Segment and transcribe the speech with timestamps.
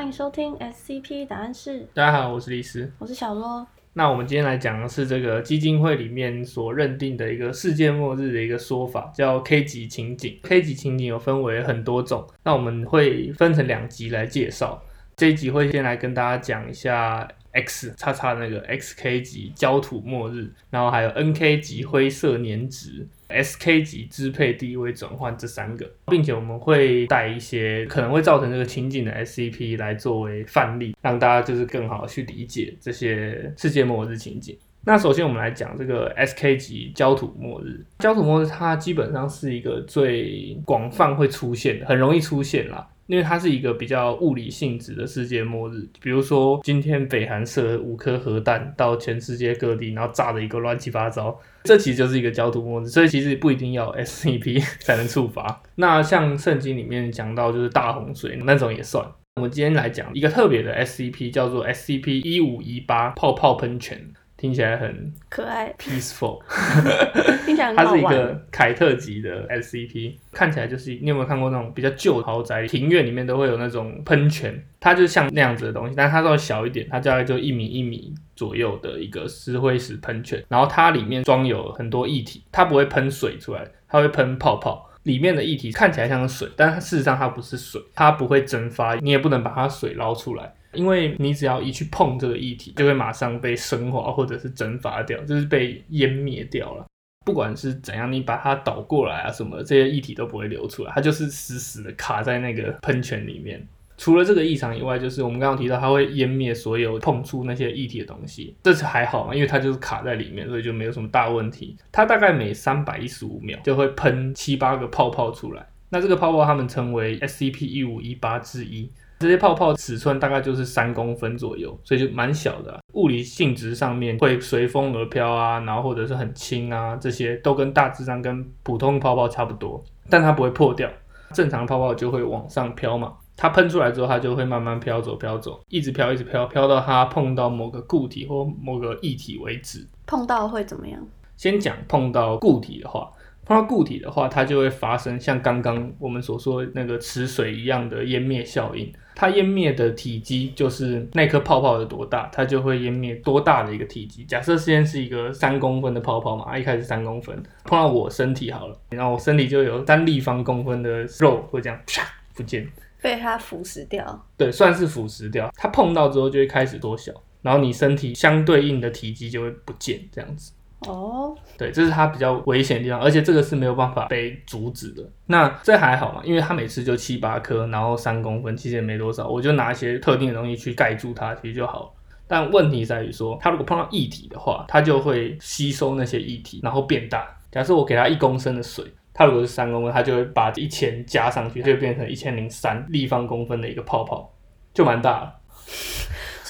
[0.00, 2.90] 欢迎收听 SCP 答案室，大家好，我是李斯。
[2.98, 3.66] 我是小罗。
[3.92, 10.40] 那我们今天来讲的是这个基金会里面所认定的一个世界末日的一个说法，叫 K 级情景。
[10.42, 14.82] K 级情景有分为很多种，那我们会分成两集来介绍。
[15.16, 23.06] 这一集会先来跟大家讲一下 X 叉叉那个 XK 级焦土末日，然后还有 NK 级灰色年值。
[23.30, 34.56] SK 级支配地位转换这三个，并且我们会带一些可能会造成这个情景的 SCP 来作为范例，让大家就是更好的去理解这些世界末日情景。
[34.82, 37.84] 那首先我们来讲这个 SK 级焦土末日。
[37.98, 42.88] 焦土末日它基本上是一个最广泛会出现的，很容易出现啦。
[43.10, 55.60] 因为它是一个比较物理性质的世界末日，比如说今天北韩射五颗核弹到全世界各地，然后炸的一个乱七八糟，这其实就是一个焦土末日，所以其实不一定要 SCP 才能触发。
[55.74, 59.04] 那像圣经里面讲到就是大洪水那种也算。
[59.36, 63.98] 我们今天来讲一个特别的 SCP，叫做 SCP 一五一八泡泡喷泉。
[64.40, 66.40] 听起来很可爱，peaceful，
[67.44, 90.54] 听起来它是一个凯特级的 SCP，看起来就是你有没有看过那种比较旧豪宅庭院里面都会有那种喷泉，它就像那样子的东西，但它稍微小一点，它大概就一米一米左右的一个石灰石喷泉，然后它里面装有很多液体，它不会喷水出来，它会喷泡泡，里面的液体看起来像是水，但它事实上它不是水，它不会蒸发，你也不能把它水捞出来。
[90.72, 96.86] 因为你只要一去碰这个液体，就会马上被升华或者是蒸发掉，就是被湮灭掉了。
[97.26, 103.66] 不管是怎样，你把它倒过来啊什么，这些液体都不会流出来，它就是死死的卡在那个喷泉里面。
[103.98, 111.76] 除了这个异常以外，就是我们刚刚提到它会湮灭所有碰触那些液体的东西，这是还好嘛，因为它就是卡在里面，所以就没有什么大问题。
[111.92, 118.90] 它大概每三百一十五秒就会喷七八个泡泡出来，那这个泡泡它们称为 SCP 一五一八之一。
[119.20, 122.80] 这些泡泡尺寸大概就是三公分左右，所以就蛮小的。
[122.94, 130.90] 物理性质上面会随风而飘啊，然后或者是很轻啊，这些都跟大致上跟普通泡泡差不多，但它不会破掉。
[131.34, 139.86] 正常泡泡就会往上飘嘛，它喷出来之后，它就会慢慢飘走，飘走，一直飘，一直飘，飘到它碰到某个固体或某个液体为止。
[140.06, 140.98] 碰到会怎么样？
[141.36, 143.06] 先讲碰到固体的话。
[143.50, 148.92] 碰到固体的话，它就会发生像刚刚我们所说那个池水一样的湮灭效应。
[149.16, 154.22] 它湮灭的体积就是那颗泡泡有多大，它就会湮灭多大的一个体积。
[154.24, 162.06] 假设先是一个三公分的泡泡嘛，一开始三公分，碰到我身体好了，然后我身体就有三立方公分的肉会这样啪
[162.36, 162.64] 不见，
[163.02, 164.26] 被它腐蚀掉。
[164.36, 165.52] 对，算是腐蚀掉。
[165.56, 167.12] 它碰到之后就会开始缩小，
[167.42, 170.52] 然后你身体相对应的体积就会不见，这样子。
[170.86, 175.02] 哦，对，这是它比较危险的地方，而且这个是没有办法被阻止的。
[175.26, 181.90] 那这还好嘛，因为它每次就七八颗，然后三公分，其实也没多少，我就拿一些特定的东西去盖住它，其实就好了。
[182.26, 187.28] 但问题在于说，它如果碰到液体的话，它就会吸收那些液体，然后变大。
[187.50, 194.32] 假设我给它一公升的水，它如果是三公分，它就会把一千加上去，它就变成一千零三立方公分的一个泡泡，
[194.72, 195.34] 就蛮大了。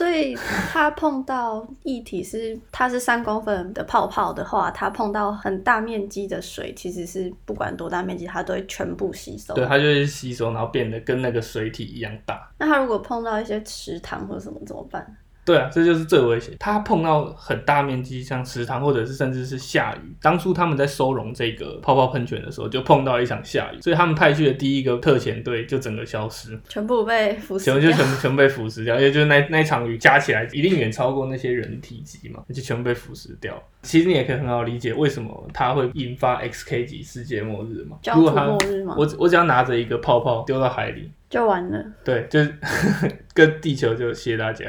[0.00, 0.34] 所以
[0.72, 9.52] 它碰到液体是它是三公分的泡泡的话，它碰到很大面积的水，其实是不管多大面积，它都会全部吸收。
[9.52, 12.50] 对，它就会吸收，然后变得跟那个水体一样大。
[12.56, 15.06] 那它如果碰到一些池塘或者什么怎么办？
[15.50, 16.54] 对啊，这就是最危险。
[16.60, 20.14] 它碰到很大面积，像池塘或者是甚至是下雨。
[20.22, 28.94] 当初他们在收容这个泡泡喷泉的时候，就碰到一场下雨，所以他们派去的第一个特遣队就整个消失，全部被腐蚀，全部就全部全部被腐蚀掉。
[28.94, 33.60] 因为就是那那场雨加起来一定远超过那些人体积嘛，就全部被腐蚀掉。
[33.82, 37.96] 其实你也可以很好理解为什么它会引发 XK 级世界末日嘛。
[38.14, 38.94] 如果末日嘛？
[38.96, 41.84] 我我只要拿着一个泡泡丢到海里就完了。
[42.04, 42.54] 对，就是
[43.34, 44.66] 跟地球就谢大家。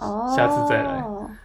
[0.00, 1.04] 哦，下次再来。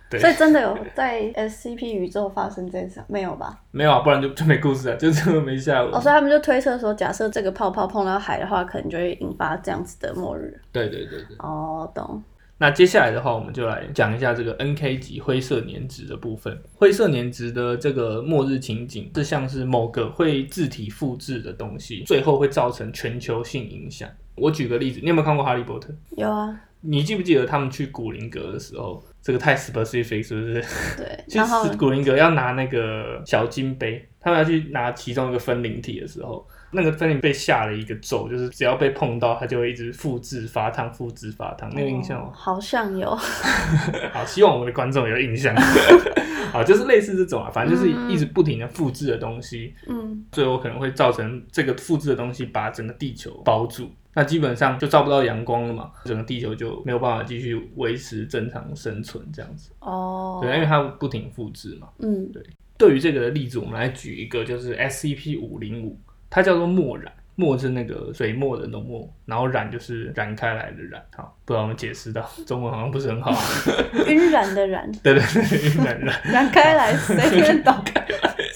[0.09, 3.03] 对，所以真的有在 SCP 宇宙发生这事？
[3.07, 3.59] 没有吧？
[3.71, 5.93] 没有啊，不然就就没故事了，就这么没下文。
[5.93, 10.59] 哦，所以他们就推测说，假设这个泡泡碰到海的话，可能就会引发这样子的末日。
[10.71, 11.35] 对对对对。
[11.39, 12.23] 哦，懂。
[12.57, 16.57] 那接下来的话，我们就来讲一下这个 NK 级灰色年值的部分。
[16.75, 24.07] 灰色年值的这个末日情景，是像是某个会自体复制的东西，最后会造成全球性影响。
[24.35, 25.89] 我举个例子，你有没有看过《哈利波特》？
[26.15, 26.57] 有啊。
[26.85, 30.63] 你记不记得他们去古灵阁的时候，这个太 specific 是不是？
[30.97, 31.23] 对。
[31.27, 41.73] 去古灵阁要拿那个小金杯，他们要去拿其中一个分灵体的时候，那个森林被下了一个咒，就是只要被碰到，它就会一直复制发烫，复制发烫。
[41.75, 42.31] 你有印象吗？
[42.33, 43.15] 好像有。
[44.13, 45.55] 好，希望我们的观众有印象。
[46.51, 59.71] 好，就是类似这种啊，反正就是一直不停的复制的东西，嗯，最后可能会造成这个复制的东西把整个地球包住，那基本上就照不到阳光了嘛，整个地球就没有办法继续维持正常生存这样子。
[59.79, 61.87] 哦，对，因为它不停复制嘛。
[61.99, 62.41] 嗯，对。
[62.77, 65.97] 对于这个的例子，我们来举一个，就是 SCP 五零五，
[66.35, 67.09] 它叫做墨染。
[67.37, 71.01] 墨是那个水墨的浓墨，然后染就是染开来的染。
[71.15, 73.31] 好，不知道我们解释到中文好像不是很好。
[74.07, 74.89] 晕染的染。
[75.03, 76.21] 对对对，晕染染。
[76.31, 77.75] 染开来，谁能懂？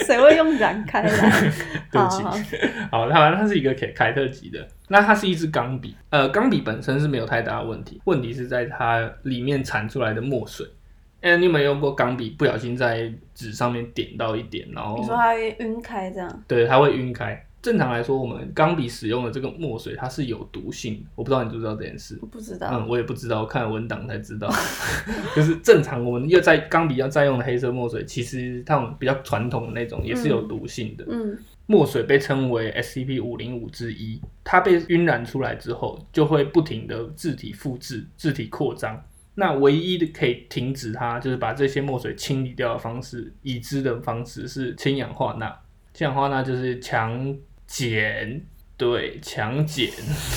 [0.05, 1.51] 谁会用染开来？
[1.91, 2.23] 对不起。
[2.89, 5.93] 好，它它是一个凯凯特级的，那它是一支钢笔。
[6.09, 10.65] 呃，钢笔本身是没有太大的问题，问题是在它里面产出来的墨水。
[11.19, 16.43] 哎，你有没有用过钢笔不小心在纸上面点到一点，然后你说它会晕开这样？
[16.47, 17.45] 对，它会晕开。
[17.61, 21.05] 正常来说，我们钢笔使用的这个墨水，它是有毒性。
[21.15, 22.17] 我不知道你知不知道这件事？
[22.21, 22.69] 我不知道。
[22.71, 24.49] 嗯，我也不知道，看文档才知道。
[25.35, 31.05] 就是正常我们要在钢笔要再用的黑色墨水，其实它比较传统的那种也是有毒性的。
[31.09, 31.37] 嗯。
[31.65, 39.03] 墨水被称为 SCP 五零五之一，它被晕染出来之后，就会不停的字体复制、字体扩张。
[39.35, 45.55] 那唯一的可以停止它，就是把这些墨水清理掉的方式，已知的方式是氢氧化钠。
[45.93, 47.37] 氢氧化钠就是强。
[47.69, 48.43] 减
[48.75, 49.91] 对强减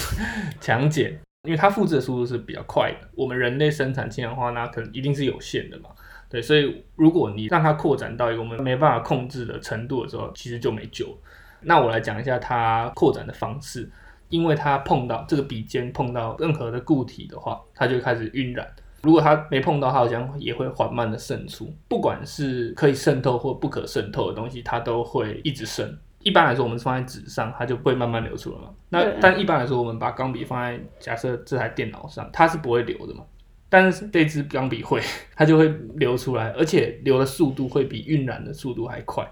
[0.60, 3.08] 强减，因为它复制的速度是比较快的。
[3.14, 5.88] 我们人类生产氢氧化钠可能一定是有限的嘛，
[6.28, 11.18] 对，所以如果你让它扩展到一个我们没办法控制的程度的时候，其实就没救。
[11.62, 13.90] 那我来讲一下它扩展的方式，
[14.28, 18.68] 因为它碰到这个笔尖碰到任何的固体的话，它就开始晕染。
[19.02, 21.74] 如果它没碰到，它好像也会缓慢的渗出。
[21.88, 25.98] 不管是可以渗透或不可渗透的东西，它都会一直渗。
[26.22, 28.68] 一般来说，我们放在纸上，它就不会慢慢流出了嘛。
[28.88, 33.24] 那但一般来说，我们把钢笔放在假设这台电脑上，它是不会流的嘛。
[33.68, 35.00] 但是这支钢笔会，
[35.34, 35.66] 它就会
[35.96, 39.26] 流出来，而且流的速度会比晕染的速度还快，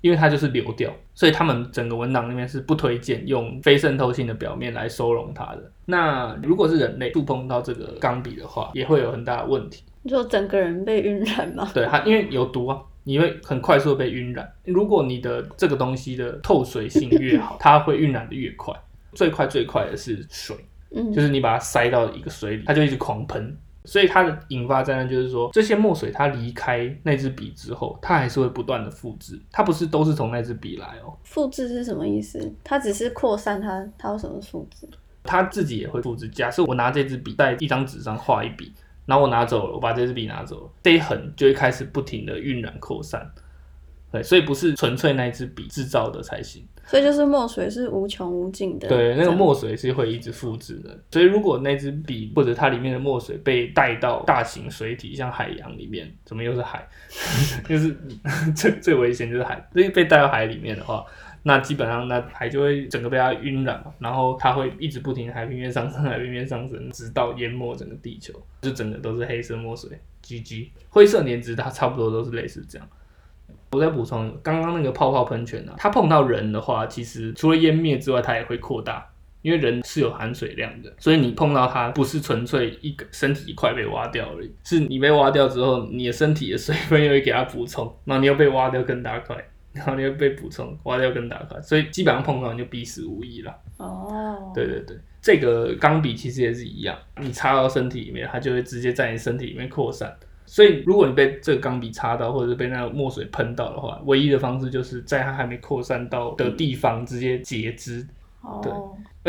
[0.00, 0.88] 因为它就是流掉。
[1.14, 5.70] 所以他们整个文档里面是不推荐用非渗透性的表面来收容它的。
[5.84, 11.68] 那如果是人类触碰到这个钢笔的话，也会有很大的问题，就整个人被晕染吗？
[11.74, 12.80] 对，它因为有毒啊。
[13.04, 14.50] 你会很快速的被晕染。
[14.64, 18.74] 如果你的这个东西的透水性越好，它会晕染的越快。
[19.14, 20.56] 最快最快的是水，
[20.90, 23.56] 嗯，就是你把它塞到一个水里，它就一直狂喷。
[23.84, 29.38] 所以它的引发灾难就是说，这些墨水它离开那支笔之后，它还是会不断的复制。
[29.50, 31.12] 它不是都是从那支笔来哦。
[31.24, 32.54] 复制是什么意思？
[32.62, 34.88] 它只是扩散，它它有什么复制？
[35.24, 36.28] 它自己也会复制。
[36.28, 38.72] 假设我拿这支笔在一张纸上画一笔。
[39.06, 43.28] 然后我拿走了，我把这支笔拿走了，这一横就会开始不停的晕染扩散，
[44.10, 46.66] 对，所以不是纯粹那一支笔制造的才行。
[46.84, 48.88] 所以就是墨水是无穷无尽的。
[48.88, 50.90] 对，那个墨水是会一直复制的。
[51.12, 56.86] 所以如果那支笔或者它里面的墨水被带到大型水体，像海洋里面，怎么又是海？
[57.68, 57.96] 就是
[58.54, 61.04] 最最危险就是海，所以被带到海里面的话。
[61.44, 69.90] 那基本上，那海就会整个被它晕染嘛，然后它会一直不停海平面上升，海平面上升，直到淹没整个地球，就整个都是黑色墨水。
[70.24, 72.88] GG，灰色粘质它差不多都是类似这样。
[73.72, 79.04] 我再补充，刚刚那个泡泡喷泉呢，它碰到人的话，其实除了湮灭之外，它也会扩大，
[79.40, 89.36] 因为人是有含水量的，所以你碰到它不是纯粹一个身体一块被挖掉而已，是你被挖掉之后，你的身体的水分又会给它补充，那你又被挖掉更大块。
[89.72, 93.58] 然后你会被补充，挖掉跟打卡，所以基本上碰到你就必死无疑了。
[93.78, 100.14] 哦，对对对，这个钢笔其实也是一样，你插到身体里面，它就会直接在你身体里面扩散。
[100.44, 108.06] 所以如果你被这个钢笔插到，或者是被那个墨水喷到的话，唯一的方式就是在它还没扩散到的地方直接截肢。
[108.42, 108.72] 哦，对，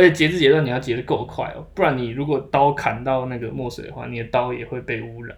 [0.04, 5.38] 而且截肢截断你要截的够快哦，不然你如果刀砍到那个墨水的话，你的刀也会被污染，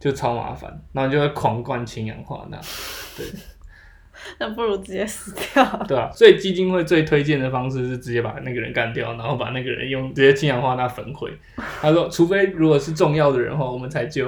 [0.00, 2.58] 就超麻烦，然后就会狂灌氢氧化钠。
[3.14, 3.26] 对。
[4.38, 5.64] 那不如直接死掉。
[5.88, 11.30] 对啊，所以基金会最推荐的方式是直接把那个人干掉，然后把那个人用直接氢氧化钠焚毁。
[11.80, 14.26] 他说，除非如果是重要的人的话，我们才救；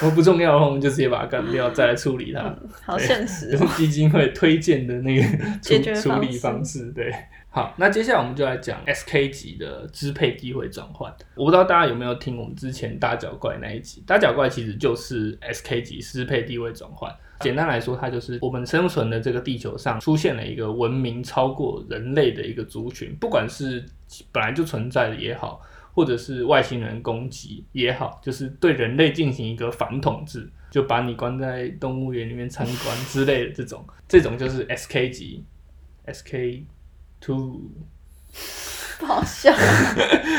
[0.00, 2.54] 如果不重要的话，我们就直接把他干掉，再来处理他。
[2.84, 3.50] 好现实。
[3.50, 5.22] 就是基金会推荐的那个
[5.62, 6.92] 处处理方式。
[6.92, 7.12] 对，
[7.56, 11.10] 好，那接下来我们就来讲 SK 级的支配地位转换。
[11.34, 14.04] 我不知道大家有没有听我们之前大脚怪那一集？
[14.06, 17.10] 大脚怪其实就是 SK 级支配地位转换。
[17.40, 23.82] 简单来说，它就是我们生存的这个地球上出现了一个文明超过人类的一个族群，不管是
[24.30, 25.62] 本来就存在的也好，
[25.94, 35.42] 或者是外星人攻击也好，就是对人类进行一个反统治，就把你关在动物园里面参观之类的这种，这种就是 S K 级
[36.04, 36.62] ，S K
[37.26, 37.60] Two
[39.00, 39.52] 不好笑。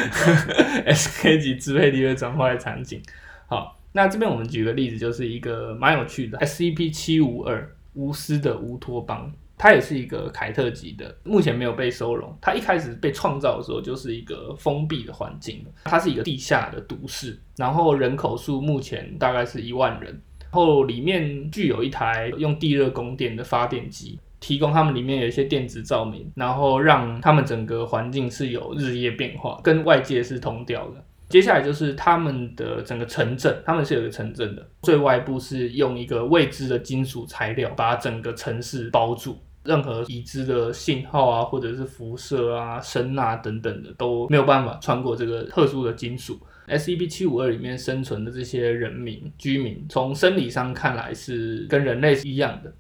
[0.88, 3.02] SK 级支配地位转换的场景。
[3.46, 12.34] 好，那这边我们举个例子，就是一个蛮有趣的 SCP 七五二无私的乌托邦，它也是一个凯特级的，目前没有被收容。
[12.40, 24.18] 它一开始被创造的时候就是一个封闭的环境，它是一个地下的都市，然后人口数目前大概是一万人，然后里面具有一台用地热供电的发电机。
[24.40, 31.04] 提供他们里面有一些电子照明，然后让他们整个环境是有日夜变化，跟外界是同调的。
[31.30, 46.40] 接下来就是他们的整个城镇，他们是有一个城镇的，最外部是用一个未知的金属材料把整个城市包住，任何已知的信号啊，或者是辐射啊、声呐等等的都没有办法穿过这个特殊的金属。
[46.70, 52.74] SCP 七五二里面生存的这些人民居民，从生理上看来是跟人类是一样的。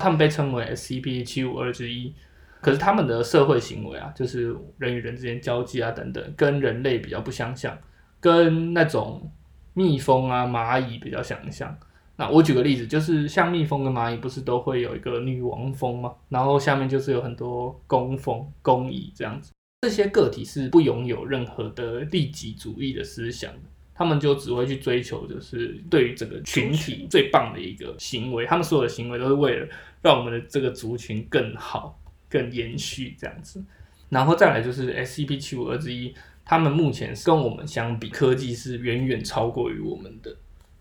[0.00, 2.12] 他们被称为 SCP 七五二之一，
[2.60, 7.76] 可是他们的社会行为啊，就是人与人之间交际啊等等，跟人类比较不相像，
[8.18, 9.30] 跟那种
[9.74, 11.78] 蜜蜂啊、蚂蚁比较相像。
[12.16, 16.12] 那我举个例子，就是像蜜蜂跟蚂蚁不是都会有一个女王蜂吗？
[16.28, 19.52] 然后下面就是有很多工蜂、工蚁这样子，
[19.82, 23.69] 这些个体是不拥有任何的利己主义的思想的。
[24.00, 28.46] 他们就只会去追求，就是对于整个群体最棒的一个行为。
[28.46, 29.68] 他们所有的行为都是为了
[30.00, 33.62] 让我们的这个族群更好、更延续这样子。
[34.08, 36.14] 然后再来就是 SCP 七五二之一，
[36.46, 40.34] 他们目前跟我们相比，科技是远远超过于我们的。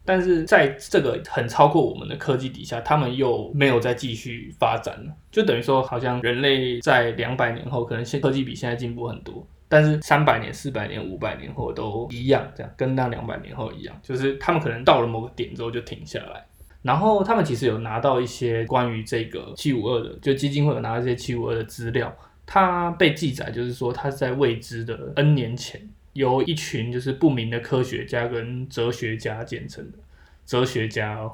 [0.05, 9.45] 但是在这个很超过我们的科技底下，他们又没有再继续发展了，就等于说，好像人类在两百年后，可能现科技比现在进步很多。
[9.69, 16.43] 但是三百年、四百年、五百年后都一样，这样跟那两百年后一样，就是他们可能到了某个点之后就停下来。
[16.81, 22.11] 然后他们其实有拿到一些关于这个七五二的，就基金会有拿到一些七五二的资料。
[22.45, 25.79] 它被记载就是说，它是在未知的 N 年前，
[26.13, 29.99] 由一群就是不明的科学家跟哲学家建成的
[30.47, 31.31] 哲学家哦，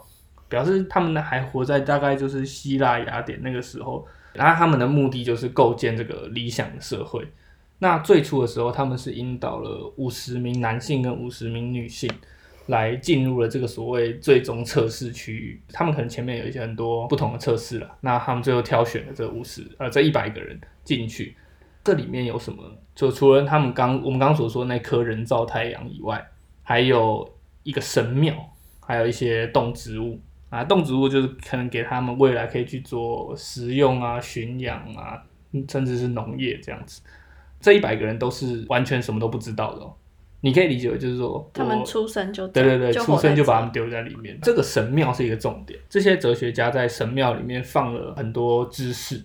[0.50, 4.06] 表示他们呢还活在大概就是希腊雅典那个时候。
[4.34, 7.26] 然后他们的目的就是构建这个理想的社会。
[7.78, 12.10] 那最初的时候，他们是引导了五十名男性跟五十名女性
[12.68, 15.62] 来进入了这个所谓最终测试区域。
[15.70, 21.36] 他们可能前面有一些很多不同的测试了，那他们最后挑选了这五十呃这一百个人进去。
[21.84, 22.64] 这里面有什么？
[22.96, 26.26] 就除了他们刚我们刚所说那颗人造太阳以外，
[26.64, 27.30] 还有
[27.62, 28.34] 一个神庙，
[28.80, 30.64] 还有一些动植物啊。
[30.64, 35.22] 动植物就是可能给他们未来可以去做食用啊、驯养啊，
[35.70, 37.02] 甚至是农业这样子。
[37.66, 39.92] 这一百个人都是完全什么都不知道的、哦，
[40.42, 44.38] 你可以理解为就是说，他们出生就对对对，出生就把他们丢在里面。
[44.44, 49.20] 这个神庙是一个重点，这些哲学家在神庙里面放了很多知识，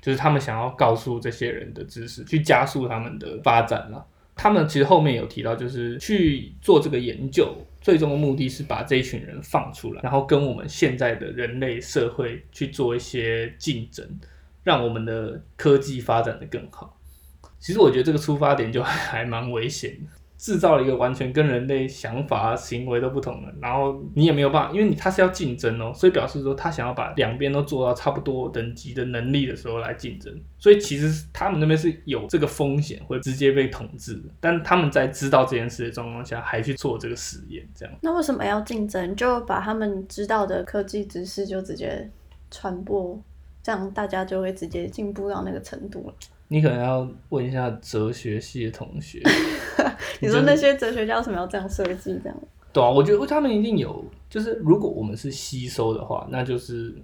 [0.00, 4.06] 就是他们想要告诉这些人的知识，去加速他们的发展了。
[4.36, 14.06] 他们其实后面有提到，就是去做这个研究，最终的目的是把这一群人放出来，然后跟我们现在的人类社会去做一些竞争，
[14.62, 16.96] 让我们的科技发展的更好。
[17.64, 37.94] 其实我觉得这个出发点就 还蛮危险的，制造了一个完全跟人类想法、行为都不同的，然后你也没有办法，因为你他是要竞争哦，所以表示说他想要把两边都做到差不多等级的能力的时候来竞争，所以其实他们那边是有这个风险会直接被统治，但他们在知道这件事的状况下还去做这个实验，这样。
[38.02, 39.16] 那为什么要竞争？
[39.16, 42.10] 就把他们知道的科技知识就直接
[42.50, 43.18] 传播，
[43.62, 46.14] 这样大家就会直接进步到那个程度了。
[46.48, 49.20] 你可能要问一下哲学系的同学，
[50.20, 52.18] 你说那些哲学家为什么要这样设计？
[52.22, 52.36] 这样
[52.72, 56.94] 对啊，我觉得他们一定有，就是如果我们是吸收的话，那就是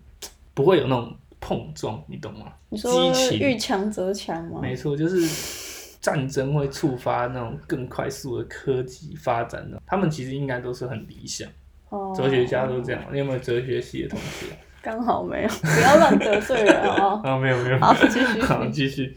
[0.53, 2.53] 不会有那种碰撞，你懂吗？
[2.69, 4.61] 你说遇强则强吗？
[4.61, 11.49] 没错，就是战争会触发那种更快速的科技发展的，他们其实应该都是很理想。
[11.89, 14.47] 哦哲学家都这样，你有没有哲学系的同学？
[14.83, 17.21] 刚好没有，不要乱得罪人哦。
[17.25, 18.41] 啊，没有没有，好，继续。
[18.43, 19.15] 好，继续。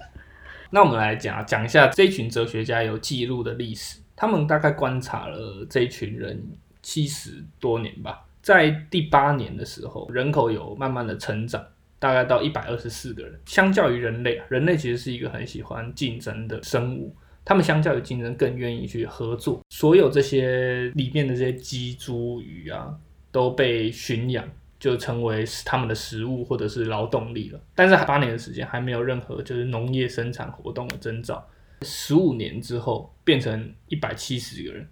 [0.76, 4.00] 那我们来讲讲一下这群哲学家有记录的历史。
[4.16, 6.44] 他们大概观察了这群人
[6.82, 11.64] 七十多年吧，在第八年的时候，人口有慢慢的成长，
[12.00, 13.40] 大概到一百二十四个人。
[13.46, 17.16] 相较于人类，人类其实是一个很喜欢竞争的生物，
[17.46, 19.62] 他们相较于竞争更愿意去合作。
[19.70, 22.92] 所有这些里面的这些鸡、猪、鱼啊，
[23.32, 24.44] 都被驯养。
[24.84, 31.42] 就成为他们的食物或者是劳动力了，但是八年的时间还没有任何就是农业生产活动的征兆。
[31.84, 34.86] 十五年之后变成一百七十个人，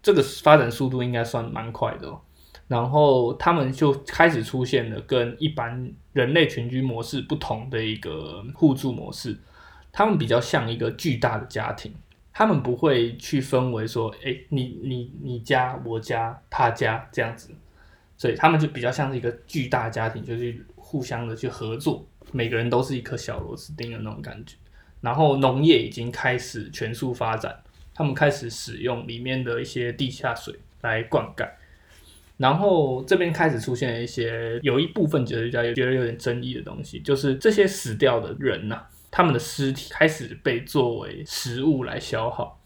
[0.00, 2.20] 这个发展速度应该算蛮快的哦。
[2.68, 9.36] 然后他们就开始出现了跟一般人类群居模式不同的一个互助模式。
[9.90, 11.92] 他们比较像一个巨大的家庭，
[12.32, 17.50] 他们不会去分为说，哎，你你你家我家他家这样子，
[18.22, 24.54] 所以他们就比较像是一个巨大家庭，就是互相的去合作，每个人都是一颗小螺丝钉的那种感觉。
[25.00, 27.52] 然后农业已经开始全速发展，
[27.92, 31.50] 他们开始使用里面的一些地下水来灌溉。
[32.36, 42.61] 然后这边开始出现了一些有一部分哲学家也觉得有点争议的东西，就是这些死掉的人呐，他们的尸体开始被作为食物来消耗。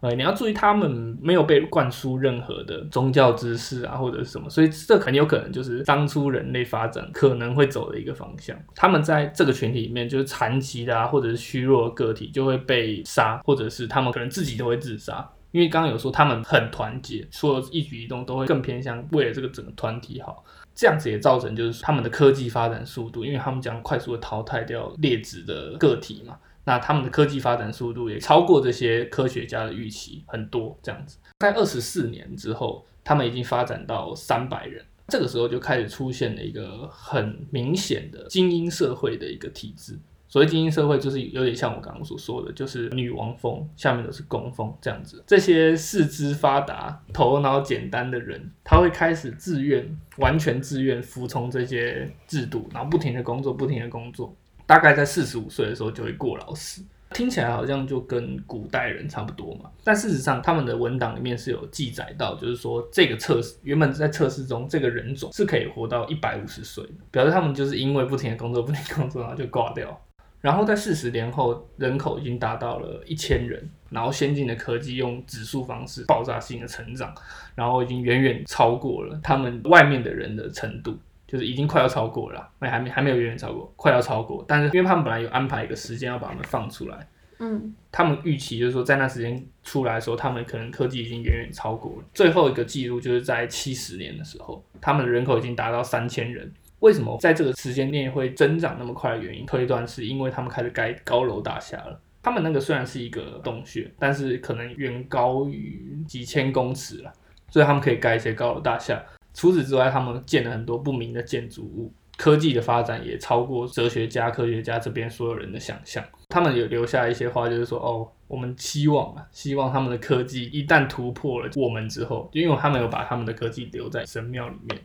[0.00, 8.54] 呃，你要注意，他们没有被灌输任何的宗教知识啊，或者是什么，所以这很有可能就是当初人类发展可能会走的一个方向。
[8.74, 15.26] 他们在这个群体里面，就是残疾的啊，或者是虚弱的个体就会被杀，或者是他们可能自己都会自杀。
[15.52, 39.98] 因为刚刚有说他们很团结，所有一举一动都会更偏向为了这个整个团体好，这样子也造成就是他们的科技发展速度，因为他们将快速的淘汰掉劣质的个体嘛，那他们的科技发展速度也超过这些科学家的预期很多，这样子，在二十四年之后，他们已经发展到三百人，这个时候就开始出现了一个很明显的精英社会的一个体制。
[40.26, 45.22] 所谓精英社会，就是有点像我刚刚所说的，就是女王风，下面都是工蜂这样子。
[45.24, 54.34] 这些四肢发达、头脑简单的人，他会开始自愿、完全自愿服从这些制度，然后不停的工作、不停的工作。
[54.66, 56.84] 大概在四十五岁的时候就会过劳死。
[57.10, 59.70] 听起来好像就跟古代人差不多嘛。
[59.84, 69.96] 但事实上，他们的文档里面是有记载到，就是说这个测试原本在测试中，这个人种是可以活到一百五十岁的，表示他们就是因为不停的工作、不停工作，然后就挂掉。
[70.40, 77.14] 然后在四十年后，人口已经达到了一千人，然后先进的科技用指数方式爆炸性的成长，
[77.54, 80.98] 然后已经远远超过了他们外面的人的程度，
[81.34, 84.44] 就是已经快要超过了，那还没还没有远远超过，快要超过。
[84.46, 87.08] 但是因为他们本来有安排一个时间要把他们放出来，
[87.40, 92.04] 嗯，他们预期就是说在那时间出来的时候，他们可能科技已经远远超过了。
[92.14, 96.48] 最后一个记录就是在七十年的时候，他们的人口已经达到三千人。
[96.78, 102.00] 为什么在这个时间内会增长那么快的原因，推断是因为他们开始盖高楼大厦了。
[102.22, 107.12] 他们那个虽然是一个洞穴，但是可能远高于几千公尺了，
[107.50, 109.02] 所以他们可以盖一些高楼大厦。
[109.34, 111.92] 除此之外，他们建了很多不明的建筑物。
[112.16, 116.02] 科技的发展也超过哲学家、科学家这边所有人的想象。
[116.28, 124.80] 他们有留下一些话，就是说：“哦，我们希望啊，希望他们的科技一旦突破了我们之后，因为他们有把他们的科技留在神庙里面。”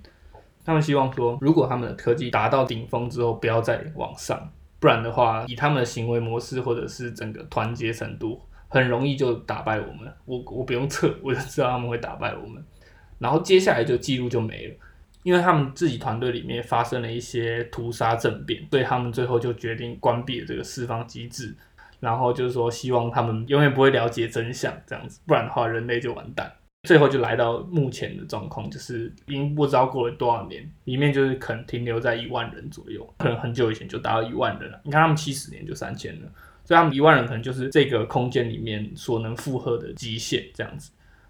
[0.65, 10.11] 他们希望说，如果他们的科技达到顶峰之后，不要再往上，不然的话，以他们的行为模式或者是整个团结程度，很容易就打败我们。
[10.25, 12.63] 我我不用测，我就知道他们会打败我们。
[13.19, 14.75] 然后接下来就记录就没了，
[15.23, 21.55] 因为他们自己团队里面发生了一些屠杀政变，所以他们最后就决定关闭了这个释放机制。
[21.99, 26.49] 然后就是说，希望他们永远不会了解真相，这样子，不然的话，人类就完蛋。
[26.87, 34.79] 最后就来到目前的状况，就是已经不知道过了多少年，里面就是可能停留在一万人左右，可能很久以前就达到一万人了。
[34.85, 36.31] 你看他们七十年就三千了，
[36.63, 40.89] 所以他们一万人可能就是这个空间里面所能负荷的极限这样子。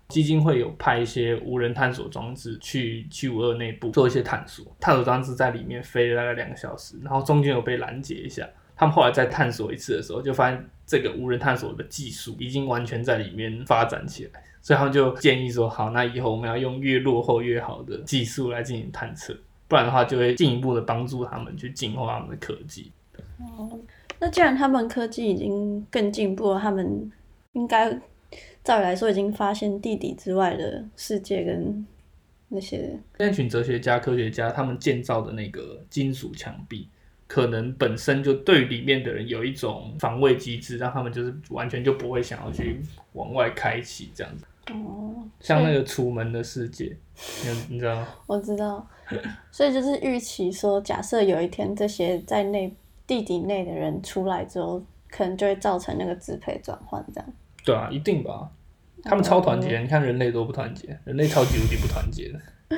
[0.09, 8.47] 基金会有派一些无人探索装置去七五二内部做一些探索，探索装置在里面飞了大概两个小时，然后中间有被拦截一下。
[8.75, 14.43] 他们后来再探索一次的时候，就发现这个无人探索的技术已经完全在里面发展起来。
[14.61, 19.35] 所以他们就建议说，好，那以后我们要用越落后越好的技术来进行探测，
[19.67, 22.91] 不然的话就会进一步的帮助他们去进化他们的科技。
[23.37, 23.77] 哦，
[24.17, 27.11] 那既然他们科技已经更进步了，他们
[27.51, 27.91] 应该
[28.63, 31.85] 照理来说已经发现地底之外的世界跟
[32.49, 36.87] 那些那群哲学家、科学家他们建造的那个金属墙壁。
[37.27, 42.81] 可能本身就对里面的人有一种防卫机制，让他们就是完全就不会想要去
[43.13, 44.45] 往外开启这样子。
[44.73, 46.97] 哦，像那个楚门的世界，
[47.45, 48.07] 你你知道吗？
[48.25, 48.83] 我知道。
[49.51, 52.73] 所以就是预期说，假设有一天这些在内
[53.05, 57.33] 地底内的人出来之后，可能就会造成那个支配转换这样。
[57.69, 58.49] 对啊，一定吧。
[59.03, 62.39] 他们超团结，你看人类多不团结，人类超级无敌不团结的。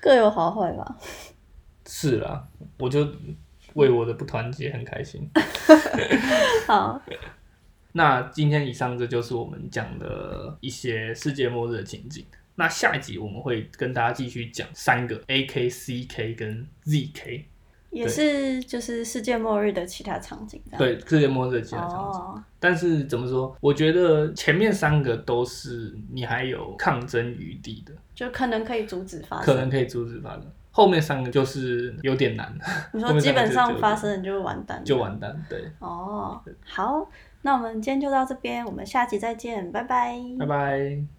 [0.00, 0.96] 各有好坏吧。
[1.86, 3.06] 是啦，我就。
[3.74, 5.28] 为我的不团结很开心。
[6.66, 6.98] 好，
[7.92, 12.24] 那今天以上这就是我们讲的一些世界末日的情景。
[12.54, 17.46] 那下一集我们会跟大家继续讲三个 A K C K 跟 Z K，
[17.90, 20.62] 也是就是世界末日的其他场景。
[20.76, 22.44] 对，世界末日的其他场景。
[22.58, 23.56] 但是怎么说？
[23.60, 30.44] 我觉得前面三个都是你还有抗争余地的，就可能可以阻止发生，可能可以阻止发生。
[30.70, 32.54] 后面三个就是有点难，
[32.92, 35.34] 你说基本上发生了就完蛋，就完蛋。
[35.48, 36.38] 对，哦。
[36.64, 37.08] 好，
[37.42, 40.20] 那我们今天就到这边，我们下集再见，拜拜。
[40.38, 41.15] 拜拜。